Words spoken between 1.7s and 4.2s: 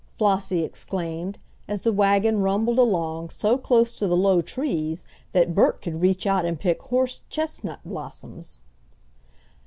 the wagon rumbled along so close to the